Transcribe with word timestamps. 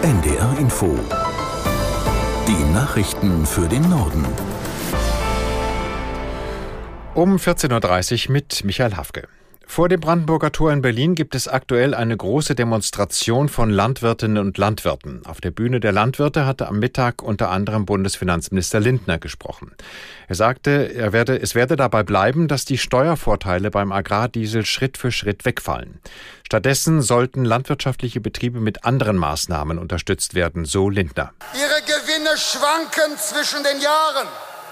NDR 0.00 0.56
Info. 0.60 0.96
Die 2.46 2.72
Nachrichten 2.72 3.44
für 3.44 3.66
den 3.68 3.82
Norden. 3.90 4.24
Um 7.16 7.34
14.30 7.34 8.28
Uhr 8.28 8.32
mit 8.32 8.64
Michael 8.64 8.94
Hafke. 8.94 9.26
Vor 9.70 9.90
dem 9.90 10.00
Brandenburger 10.00 10.50
Tor 10.50 10.72
in 10.72 10.80
Berlin 10.82 11.14
gibt 11.14 11.34
es 11.34 11.46
aktuell 11.46 11.94
eine 11.94 12.16
große 12.16 12.54
Demonstration 12.54 13.48
von 13.50 13.70
Landwirtinnen 13.70 14.38
und 14.38 14.58
Landwirten. 14.58 15.24
Auf 15.26 15.40
der 15.40 15.50
Bühne 15.52 15.78
der 15.78 15.92
Landwirte 15.92 16.46
hatte 16.46 16.66
am 16.66 16.80
Mittag 16.80 17.22
unter 17.22 17.50
anderem 17.50 17.84
Bundesfinanzminister 17.84 18.80
Lindner 18.80 19.18
gesprochen. 19.18 19.76
Er 20.26 20.34
sagte, 20.34 20.92
er 20.94 21.12
werde, 21.12 21.40
es 21.40 21.54
werde 21.54 21.76
dabei 21.76 22.02
bleiben, 22.02 22.48
dass 22.48 22.64
die 22.64 22.78
Steuervorteile 22.78 23.70
beim 23.70 23.92
Agrardiesel 23.92 24.64
Schritt 24.64 24.96
für 24.96 25.12
Schritt 25.12 25.44
wegfallen. 25.44 26.00
Stattdessen 26.44 27.00
sollten 27.02 27.44
landwirtschaftliche 27.44 28.20
Betriebe 28.20 28.60
mit 28.60 28.84
anderen 28.84 29.18
Maßnahmen 29.18 29.78
unterstützt 29.78 30.34
werden, 30.34 30.64
so 30.64 30.88
Lindner. 30.88 31.32
Ihre 31.54 31.82
Gewinne 31.82 32.36
schwanken 32.36 33.16
zwischen 33.18 33.62
den 33.62 33.80
Jahren. 33.80 34.26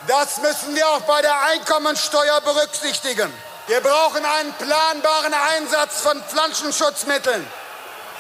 Das 0.09 0.41
müssen 0.41 0.75
wir 0.75 0.87
auch 0.89 1.03
bei 1.03 1.21
der 1.21 1.35
Einkommensteuer 1.53 2.41
berücksichtigen. 2.41 3.29
Wir 3.69 3.81
brauchen 3.81 4.25
einen 4.25 4.53
planbaren 4.53 5.35
Einsatz 5.35 6.01
von 6.01 6.23
Pflanzenschutzmitteln. 6.23 7.45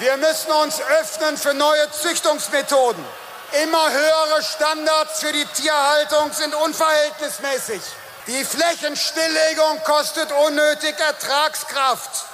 Wir 0.00 0.16
müssen 0.16 0.50
uns 0.64 0.80
öffnen 1.00 1.36
für 1.36 1.54
neue 1.54 1.90
Züchtungsmethoden. 1.92 3.04
Immer 3.62 3.90
höhere 3.92 4.42
Standards 4.42 5.20
für 5.20 5.32
die 5.32 5.46
Tierhaltung 5.54 6.32
sind 6.32 6.52
unverhältnismäßig. 6.52 7.80
Die 8.26 8.44
Flächenstilllegung 8.44 9.84
kostet 9.84 10.32
unnötig 10.48 10.98
Ertragskraft. 10.98 12.26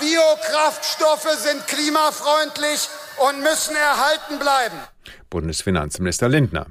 Biokraftstoffe 0.00 1.38
sind 1.38 1.64
klimafreundlich 1.68 2.88
und 3.18 3.42
müssen 3.42 3.76
erhalten 3.76 4.40
bleiben. 4.40 4.78
Bundesfinanzminister 5.30 6.28
Lindner. 6.28 6.66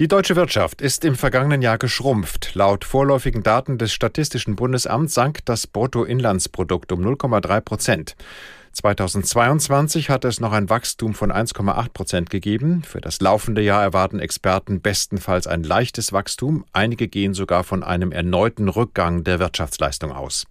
Die 0.00 0.08
deutsche 0.08 0.34
Wirtschaft 0.34 0.82
ist 0.82 1.04
im 1.04 1.14
vergangenen 1.14 1.62
Jahr 1.62 1.78
geschrumpft. 1.78 2.56
Laut 2.56 2.84
vorläufigen 2.84 3.44
Daten 3.44 3.78
des 3.78 3.92
Statistischen 3.92 4.56
Bundesamts 4.56 5.14
sank 5.14 5.44
das 5.44 5.68
Bruttoinlandsprodukt 5.68 6.90
um 6.90 7.00
0,3 7.00 7.60
Prozent. 7.60 8.16
2022 8.74 10.10
hat 10.10 10.24
es 10.24 10.40
noch 10.40 10.52
ein 10.52 10.68
Wachstum 10.68 11.14
von 11.14 11.30
1,8 11.30 11.88
Prozent 11.92 12.30
gegeben. 12.30 12.82
Für 12.82 13.00
das 13.00 13.20
laufende 13.20 13.62
Jahr 13.62 13.82
erwarten 13.82 14.18
Experten 14.18 14.80
bestenfalls 14.80 15.46
ein 15.46 15.62
leichtes 15.62 16.12
Wachstum. 16.12 16.64
Einige 16.72 17.06
gehen 17.06 17.34
sogar 17.34 17.62
von 17.62 17.84
einem 17.84 18.10
erneuten 18.10 18.68
Rückgang 18.68 19.22
der 19.22 19.38
Wirtschaftsleistung 19.38 20.10
aus. 20.10 20.46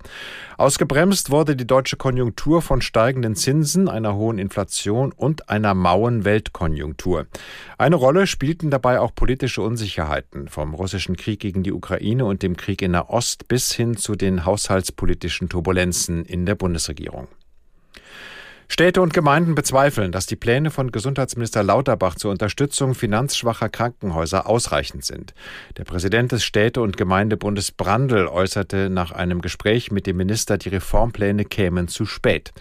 Ausgebremst 0.58 1.32
wurde 1.32 1.58
die 1.58 1.68
deutsche 1.68 1.98
Konjunktur 1.98 2.62
von 2.62 2.82
steigenden 2.82 3.36
Zinsen, 3.36 3.90
einer 3.90 4.16
hohen 4.16 4.40
Inflation 4.40 5.12
und 5.12 5.50
einer 5.50 5.74
mauen 5.74 6.24
Weltkonjunktur. 6.24 7.28
Eine 7.78 7.98
Rolle 7.98 8.26
spielten 8.26 8.72
dabei 8.72 9.02
auch 9.02 9.14
politische 9.14 9.62
Unsicherheiten, 9.62 10.48
vom 10.48 10.74
russischen 10.74 11.18
Krieg 11.18 11.42
gegen 11.42 11.64
die 11.64 11.74
Ukraine 11.74 12.24
und 12.24 12.42
dem 12.42 12.56
Krieg 12.56 12.82
in 12.82 12.94
der 12.94 13.10
Ost 13.10 13.50
bis 13.50 13.74
hin 13.74 13.98
zu 13.98 14.16
den 14.16 14.46
haushaltspolitischen 14.46 15.50
Turbulenzen 15.50 16.24
in 16.24 16.46
der 16.46 16.56
Bundesregierung. 16.56 17.28
Städte 18.74 19.04
und 19.04 19.14
Gemeinden 19.14 19.54
bezweifeln, 19.54 20.12
dass 20.12 20.26
die 20.26 20.36
Pläne 20.36 20.72
von 20.72 20.92
Gesundheitsminister 20.92 21.62
Lauterbach 21.62 22.16
zur 22.16 22.32
Unterstützung 22.32 22.96
finanzschwacher 22.96 23.70
Krankenhäuser 23.70 24.50
ausreichend 24.50 25.06
sind. 25.06 25.36
Der 25.78 25.84
Präsident 25.84 26.32
des 26.32 26.44
Städte- 26.44 26.82
und 26.82 26.98
Gemeindebundes 26.98 27.72
Brandl 27.72 28.26
äußerte 28.26 28.90
nach 28.90 29.12
einem 29.12 29.44
Gespräch 29.44 29.92
mit 29.92 30.08
dem 30.08 30.18
Minister, 30.18 30.58
die 30.58 30.70
Reformpläne 30.70 31.46
kämen 31.46 31.88
zu 31.88 32.08
spät. 32.08 32.52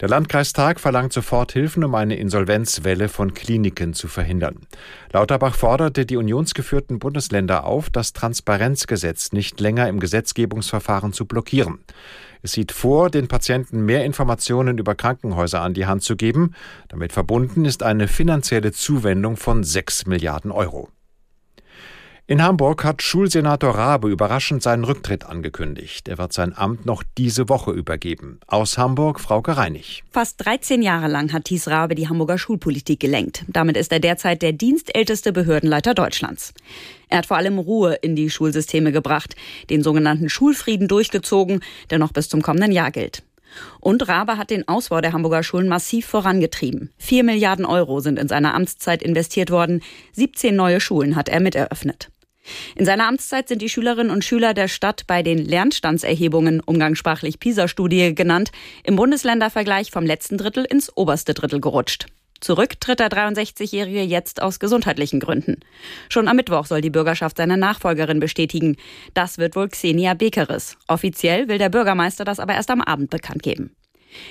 Der 0.00 0.08
Landkreistag 0.08 0.80
verlangt 0.80 1.12
sofort 1.12 1.52
Hilfen, 1.52 1.84
um 1.84 1.94
eine 1.94 2.16
Insolvenzwelle 2.16 3.10
von 3.10 3.34
Kliniken 3.34 3.92
zu 3.92 4.08
verhindern. 4.08 4.60
Lauterbach 5.12 5.54
forderte 5.54 6.06
die 6.06 6.16
unionsgeführten 6.16 6.98
Bundesländer 6.98 7.64
auf, 7.64 7.90
das 7.90 8.14
Transparenzgesetz 8.14 9.32
nicht 9.32 9.60
länger 9.60 9.90
im 9.90 10.00
Gesetzgebungsverfahren 10.00 11.12
zu 11.12 11.26
blockieren. 11.26 11.80
Es 12.42 12.52
sieht 12.52 12.72
vor, 12.72 13.10
den 13.10 13.28
Patienten 13.28 13.84
mehr 13.84 14.06
Informationen 14.06 14.78
über 14.78 14.94
Krankenhäuser 14.94 15.49
an 15.58 15.74
die 15.74 15.86
Hand 15.86 16.02
zu 16.02 16.16
geben. 16.16 16.54
Damit 16.88 17.12
verbunden 17.12 17.64
ist 17.64 17.82
eine 17.82 18.06
finanzielle 18.06 18.72
Zuwendung 18.72 19.36
von 19.36 19.64
6 19.64 20.06
Milliarden 20.06 20.52
Euro. 20.52 20.88
In 22.30 22.44
Hamburg 22.44 22.84
hat 22.84 23.02
Schulsenator 23.02 23.74
Rabe 23.74 24.08
überraschend 24.08 24.62
seinen 24.62 24.84
Rücktritt 24.84 25.26
angekündigt. 25.26 26.06
Er 26.06 26.16
wird 26.16 26.32
sein 26.32 26.56
Amt 26.56 26.86
noch 26.86 27.02
diese 27.18 27.48
Woche 27.48 27.72
übergeben. 27.72 28.38
Aus 28.46 28.78
Hamburg, 28.78 29.18
Frauke 29.18 29.56
Reinig. 29.56 30.04
Fast 30.12 30.44
13 30.44 30.80
Jahre 30.80 31.08
lang 31.08 31.32
hat 31.32 31.46
Thies 31.46 31.66
Rabe 31.66 31.96
die 31.96 32.08
Hamburger 32.08 32.38
Schulpolitik 32.38 33.00
gelenkt. 33.00 33.44
Damit 33.48 33.76
ist 33.76 33.90
er 33.90 33.98
derzeit 33.98 34.42
der 34.42 34.52
dienstälteste 34.52 35.32
Behördenleiter 35.32 35.92
Deutschlands. 35.92 36.54
Er 37.08 37.18
hat 37.18 37.26
vor 37.26 37.36
allem 37.36 37.58
Ruhe 37.58 37.94
in 37.94 38.14
die 38.14 38.30
Schulsysteme 38.30 38.92
gebracht, 38.92 39.34
den 39.68 39.82
sogenannten 39.82 40.28
Schulfrieden 40.28 40.86
durchgezogen, 40.86 41.64
der 41.90 41.98
noch 41.98 42.12
bis 42.12 42.28
zum 42.28 42.42
kommenden 42.42 42.70
Jahr 42.70 42.92
gilt. 42.92 43.24
Und 43.80 44.08
Rabe 44.08 44.36
hat 44.36 44.50
den 44.50 44.66
Ausbau 44.68 45.00
der 45.00 45.12
Hamburger 45.12 45.42
Schulen 45.42 45.68
massiv 45.68 46.06
vorangetrieben. 46.06 46.92
Vier 46.98 47.24
Milliarden 47.24 47.64
Euro 47.64 48.00
sind 48.00 48.18
in 48.18 48.28
seiner 48.28 48.54
Amtszeit 48.54 49.02
investiert 49.02 49.50
worden. 49.50 49.82
17 50.12 50.54
neue 50.54 50.80
Schulen 50.80 51.16
hat 51.16 51.28
er 51.28 51.40
miteröffnet. 51.40 52.10
In 52.74 52.84
seiner 52.84 53.06
Amtszeit 53.06 53.48
sind 53.48 53.62
die 53.62 53.68
Schülerinnen 53.68 54.10
und 54.10 54.24
Schüler 54.24 54.54
der 54.54 54.68
Stadt 54.68 55.06
bei 55.06 55.22
den 55.22 55.38
Lernstandserhebungen, 55.38 56.60
umgangssprachlich 56.60 57.38
PISA-Studie 57.38 58.14
genannt, 58.14 58.50
im 58.82 58.96
Bundesländervergleich 58.96 59.90
vom 59.90 60.06
letzten 60.06 60.38
Drittel 60.38 60.64
ins 60.64 60.96
oberste 60.96 61.34
Drittel 61.34 61.60
gerutscht. 61.60 62.06
Zurück 62.40 62.80
tritt 62.80 63.00
der 63.00 63.10
63-Jährige 63.10 64.02
jetzt 64.02 64.40
aus 64.40 64.58
gesundheitlichen 64.58 65.20
Gründen. 65.20 65.60
Schon 66.08 66.26
am 66.26 66.36
Mittwoch 66.36 66.66
soll 66.66 66.80
die 66.80 66.90
Bürgerschaft 66.90 67.36
seine 67.36 67.56
Nachfolgerin 67.56 68.20
bestätigen. 68.20 68.76
Das 69.14 69.38
wird 69.38 69.56
wohl 69.56 69.68
Xenia 69.68 70.14
Bekeres. 70.14 70.76
Offiziell 70.88 71.48
will 71.48 71.58
der 71.58 71.68
Bürgermeister 71.68 72.24
das 72.24 72.40
aber 72.40 72.54
erst 72.54 72.70
am 72.70 72.80
Abend 72.80 73.10
bekannt 73.10 73.42
geben. 73.42 73.76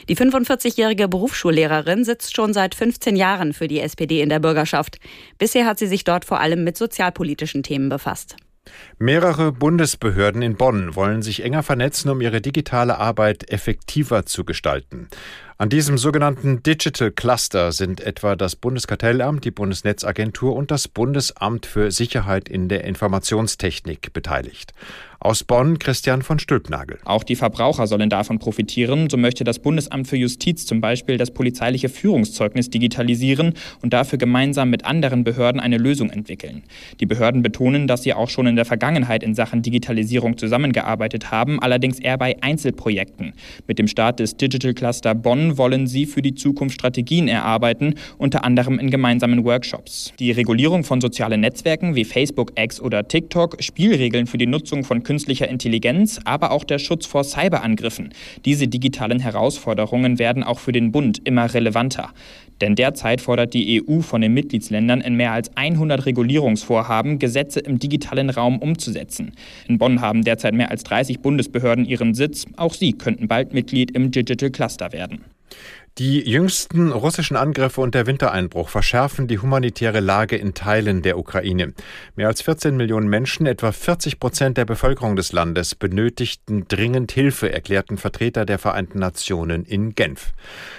Die 0.10 0.18
45-jährige 0.18 1.08
Berufsschullehrerin 1.08 2.04
sitzt 2.04 2.36
schon 2.36 2.54
seit 2.54 2.76
15 2.76 3.16
Jahren 3.16 3.54
für 3.54 3.68
die 3.68 3.80
SPD 3.80 4.22
in 4.22 4.30
der 4.30 4.40
Bürgerschaft. 4.40 5.00
Bisher 5.38 5.66
hat 5.66 5.80
sie 5.80 5.88
sich 5.88 6.04
dort 6.04 6.26
vor 6.26 6.40
allem 6.40 6.64
mit 6.64 6.78
sozialpolitischen 6.78 7.64
Themen 7.64 7.90
befasst. 7.90 8.36
Mehrere 8.98 9.52
Bundesbehörden 9.52 10.42
in 10.42 10.56
Bonn 10.56 10.96
wollen 10.96 11.22
sich 11.22 11.44
enger 11.44 11.64
vernetzen, 11.64 12.10
um 12.12 12.22
ihre 12.22 12.42
digitale 12.42 12.98
Arbeit 12.98 13.50
effektiver 13.50 14.26
zu 14.26 14.44
gestalten. 14.44 15.08
An 15.62 15.68
diesem 15.68 15.98
sogenannten 15.98 16.64
Digital 16.64 17.12
Cluster 17.12 17.74
sind 17.74 18.00
etwa 18.00 18.38
das 18.38 18.56
Bundeskartellamt, 18.56 19.44
die 19.44 19.52
Bundesnetzagentur 19.52 20.56
und 20.56 20.72
das 20.72 20.88
Bundesamt 20.88 21.66
für 21.66 21.92
Sicherheit 21.92 22.48
in 22.48 22.70
der 22.70 22.86
Informationstechnik 22.86 24.14
beteiligt. 24.14 24.74
Aus 25.22 25.44
Bonn 25.44 25.78
Christian 25.78 26.22
von 26.22 26.40
Stülpnagel. 26.40 26.98
Auch 27.04 27.26
die 27.26 27.36
Verbraucher 27.36 27.88
sollen 27.88 28.10
davon 28.10 28.40
profitieren. 28.40 29.10
So 29.10 29.18
möchte 29.18 29.44
das 29.44 29.60
Bundesamt 29.60 30.08
für 30.08 30.16
Justiz 30.16 30.66
zum 30.66 30.80
Beispiel 30.80 31.18
das 31.18 31.32
polizeiliche 31.32 31.90
Führungszeugnis 31.90 32.70
digitalisieren 32.70 33.56
und 33.82 33.92
dafür 33.92 34.18
gemeinsam 34.18 34.70
mit 34.70 34.86
anderen 34.86 35.26
Behörden 35.26 35.60
eine 35.60 35.78
Lösung 35.78 36.10
entwickeln. 36.10 36.64
Die 37.02 37.06
Behörden 37.06 37.42
betonen, 37.42 37.86
dass 37.86 38.04
sie 38.04 38.14
auch 38.14 38.30
schon 38.30 38.48
in 38.48 38.56
der 38.56 38.64
Vergangenheit 38.64 39.22
in 39.22 39.36
Sachen 39.36 39.62
Digitalisierung 39.62 40.38
zusammengearbeitet 40.38 41.32
haben, 41.32 41.62
allerdings 41.62 42.00
eher 42.00 42.18
bei 42.18 42.42
Einzelprojekten. 42.42 43.34
Mit 43.68 43.78
dem 43.78 43.90
Start 43.90 44.22
des 44.22 44.38
Digital 44.38 44.74
Cluster 44.74 45.16
Bonn 45.16 45.49
wollen 45.58 45.88
sie 45.88 46.06
für 46.06 46.22
die 46.22 46.36
Zukunft 46.36 46.76
Strategien 46.76 47.28
erarbeiten, 47.28 47.96
unter 48.18 48.44
anderem 48.44 48.80
in 48.80 48.90
gemeinsamen 48.90 49.44
Workshops. 49.44 50.14
Die 50.20 50.32
Regulierung 50.32 50.84
von 50.84 51.02
sozialen 51.02 51.42
Netzwerken 51.42 51.96
wie 51.96 52.06
Facebook, 52.06 52.54
X 52.56 52.80
oder 52.80 53.08
TikTok, 53.08 53.58
Spielregeln 53.62 54.28
für 54.28 54.38
die 54.38 54.48
Nutzung 54.48 54.84
von 54.84 55.04
künstlicher 55.04 55.48
Intelligenz, 55.48 56.20
aber 56.26 56.52
auch 56.52 56.64
der 56.64 56.80
Schutz 56.80 57.06
vor 57.06 57.24
Cyberangriffen. 57.24 58.10
Diese 58.46 58.68
digitalen 58.68 59.20
Herausforderungen 59.20 60.20
werden 60.20 60.44
auch 60.44 60.60
für 60.60 60.72
den 60.72 60.92
Bund 60.92 61.22
immer 61.24 61.54
relevanter. 61.54 62.14
Denn 62.62 62.76
derzeit 62.76 63.22
fordert 63.22 63.54
die 63.54 63.82
EU 63.82 64.02
von 64.02 64.22
den 64.22 64.34
Mitgliedsländern 64.34 65.02
in 65.02 65.16
mehr 65.16 65.32
als 65.32 65.56
100 65.56 66.06
Regulierungsvorhaben, 66.06 67.20
Gesetze 67.20 67.60
im 67.62 67.80
digitalen 67.80 68.30
Raum 68.30 68.60
umzusetzen. 68.60 69.32
In 69.68 69.78
Bonn 69.78 70.02
haben 70.02 70.24
derzeit 70.24 70.54
mehr 70.54 70.72
als 70.72 70.84
30 70.84 71.22
Bundesbehörden 71.22 71.86
ihren 71.86 72.14
Sitz. 72.14 72.46
Auch 72.58 72.74
sie 72.74 72.94
könnten 72.94 73.28
bald 73.28 73.54
Mitglied 73.54 73.92
im 73.92 74.12
Digital 74.12 74.50
Cluster 74.50 74.92
werden. 74.92 75.22
Die 76.00 76.22
jüngsten 76.22 76.94
russischen 76.94 77.36
Angriffe 77.36 77.82
und 77.82 77.94
der 77.94 78.08
Wintereinbruch 78.08 78.70
verschärfen 78.70 79.28
die 79.28 79.40
humanitäre 79.40 80.00
Lage 80.00 80.38
in 80.38 80.54
Teilen 80.54 81.02
der 81.02 81.18
Ukraine. 81.18 81.74
Mehr 82.16 82.28
als 82.28 82.42
14 82.42 82.78
Millionen 82.78 83.10
Menschen, 83.10 83.46
etwa 83.46 83.74
40 83.74 84.18
Prozent 84.18 84.58
der 84.58 84.64
Bevölkerung 84.64 85.18
des 85.18 85.34
Landes, 85.34 85.76
benötigten 85.76 86.70
dringend 86.70 87.12
Hilfe, 87.12 87.52
erklärten 87.52 87.98
Vertreter 87.98 88.46
der 88.46 88.60
Vereinten 88.60 89.00
Nationen 89.00 89.66
in 89.66 89.94
Genf. 89.94 90.32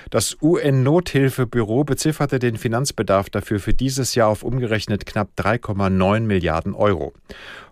Das 0.09 0.39
UN-Nothilfebüro 0.41 1.85
bezifferte 1.85 2.39
den 2.39 2.57
Finanzbedarf 2.57 3.29
dafür 3.29 3.61
für 3.61 3.75
dieses 3.75 4.15
Jahr 4.15 4.29
auf 4.29 4.43
umgerechnet 4.43 5.05
knapp 5.05 5.29
3,9 5.37 6.21
Milliarden 6.21 6.73
Euro. 6.73 7.13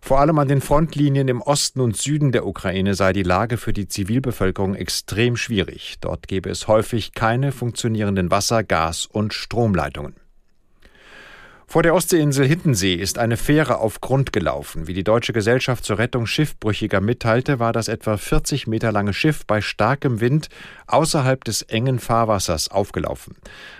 Vor 0.00 0.20
allem 0.20 0.38
an 0.38 0.48
den 0.48 0.60
Frontlinien 0.60 1.28
im 1.28 1.42
Osten 1.42 1.80
und 1.80 1.96
Süden 1.96 2.32
der 2.32 2.46
Ukraine 2.46 2.94
sei 2.94 3.12
die 3.12 3.22
Lage 3.22 3.56
für 3.56 3.72
die 3.72 3.88
Zivilbevölkerung 3.88 4.74
extrem 4.74 5.36
schwierig. 5.36 5.96
Dort 6.00 6.28
gebe 6.28 6.50
es 6.50 6.68
häufig 6.68 7.12
keine 7.12 7.52
funktionierenden 7.52 8.30
Wasser-, 8.30 8.64
Gas- 8.64 9.06
und 9.06 9.34
Stromleitungen. 9.34 10.14
Vor 11.70 11.82
der 11.82 11.94
Ostseeinsel 11.94 12.46
Hittensee 12.46 12.94
ist 12.94 13.18
eine 13.18 13.36
Fähre 13.36 13.76
auf 13.76 14.00
Grund 14.00 14.32
gelaufen. 14.32 14.86
Wie 14.86 14.94
die 14.94 15.04
Deutsche 15.04 15.34
Gesellschaft 15.34 15.84
zur 15.84 15.98
Rettung 15.98 16.24
Schiffbrüchiger 16.24 17.02
mitteilte, 17.02 17.58
war 17.58 17.74
das 17.74 17.88
etwa 17.88 18.16
40 18.16 18.66
Meter 18.66 18.90
lange 18.90 19.12
Schiff 19.12 19.44
bei 19.44 19.60
starkem 19.60 20.22
Wind 20.22 20.48
außerhalb 20.86 21.44
des 21.44 21.60
engen 21.60 21.98
Fahrwassers 21.98 22.70
aufgelaufen. 22.70 23.36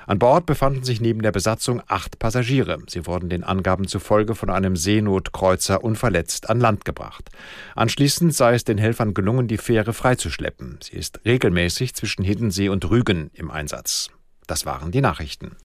An 0.06 0.19
Bord 0.19 0.44
befanden 0.44 0.85
sich 0.85 1.00
neben 1.00 1.23
der 1.23 1.32
Besatzung 1.32 1.81
acht 1.87 2.19
Passagiere. 2.19 2.76
Sie 2.88 3.06
wurden 3.06 3.31
den 3.31 3.43
Angaben 3.43 3.88
zufolge 3.88 4.35
von 4.35 4.50
einem 4.50 4.76
Seenotkreuzer 4.76 5.82
unverletzt 5.82 6.50
an 6.50 6.61
Land 6.61 6.85
gebracht. 6.85 7.31
Anschließend 7.75 8.35
sei 8.35 8.52
es 8.52 8.64
den 8.64 8.76
Helfern 8.76 9.14
gelungen, 9.14 9.49
die 9.49 9.56
Fähre 9.56 9.94
freizuschleppen. 9.94 10.79
Sie 10.82 10.99
ist 10.99 11.20
regelmäßig 11.25 11.94
zwischen 11.94 12.23
Hiddensee 12.23 12.69
und 12.69 12.85
Rügen 12.90 13.31
im 13.32 13.50
Einsatz. 13.50 14.11
Das 14.46 14.67
waren 14.67 14.93
die 14.93 15.00
Nachrichten. 15.00 15.56